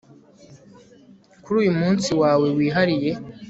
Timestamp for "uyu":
1.61-1.69